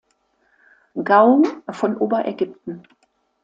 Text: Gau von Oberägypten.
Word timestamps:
Gau 1.03 1.43
von 1.69 1.95
Oberägypten. 1.95 2.83